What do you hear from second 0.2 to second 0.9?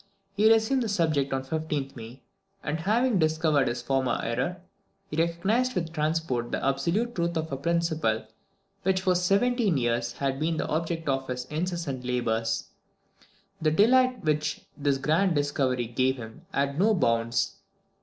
He resumed the